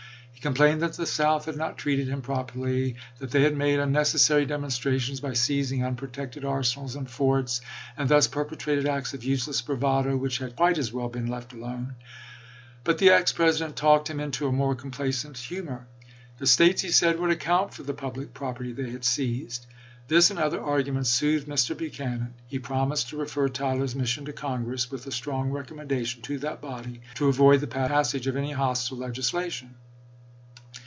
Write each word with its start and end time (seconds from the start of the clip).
He 0.33 0.43
complained 0.43 0.81
that 0.81 0.93
the 0.93 1.05
South 1.05 1.45
had 1.45 1.55
not 1.55 1.77
treated 1.77 2.07
him 2.07 2.23
properly; 2.23 2.95
that 3.19 3.29
they 3.29 3.43
had 3.43 3.55
made 3.55 3.77
unnecessary 3.77 4.43
demon 4.43 4.71
Tyler 4.71 4.71
strations 4.71 5.21
by 5.21 5.33
seizing 5.33 5.85
unprotected 5.85 6.43
arsenals 6.43 6.95
and 6.95 7.07
forts, 7.07 7.59
Letcher, 7.61 7.73
and 7.97 8.09
thus 8.09 8.27
perpetrated 8.27 8.87
acts 8.87 9.13
of 9.13 9.23
useless 9.23 9.61
bravado, 9.61 10.17
which 10.17 10.39
inteiKa 10.39 10.41
had 10.45 10.55
quite 10.55 10.77
as 10.79 10.91
well 10.91 11.09
been 11.09 11.27
left 11.27 11.53
alone." 11.53 11.93
But 12.83 12.97
the 12.97 13.11
ex 13.11 13.31
Msei.' 13.31 13.35
President 13.35 13.75
talked 13.75 14.09
him 14.09 14.19
into 14.19 14.47
a 14.47 14.51
more 14.51 14.73
complaisant 14.73 15.37
humor. 15.37 15.85
The 16.39 16.47
States, 16.47 16.81
he 16.81 16.89
said, 16.89 17.19
would 17.19 17.29
account 17.29 17.75
for 17.75 17.83
the 17.83 17.93
public 17.93 18.33
property 18.33 18.73
they 18.73 18.89
had 18.89 19.05
seized. 19.05 19.67
This 20.07 20.31
and 20.31 20.39
other 20.39 20.59
arguments 20.59 21.11
soothed 21.11 21.47
Mr. 21.47 21.77
Buchanan; 21.77 22.33
he 22.47 22.57
prom 22.57 22.89
ised 22.89 23.09
to 23.09 23.17
refer 23.17 23.47
Tyler's 23.47 23.95
mission 23.95 24.25
to 24.25 24.33
Congress, 24.33 24.89
with 24.89 25.05
a 25.05 25.11
strong 25.11 25.51
recommendation 25.51 26.23
to 26.23 26.39
that 26.39 26.61
body 26.61 27.01
to" 27.13 27.27
avoid 27.29 27.61
the 27.61 27.67
passage 27.67 28.25
of 28.25 28.35
any 28.35 28.53
hostile 28.53 28.97
legislation." 28.97 29.75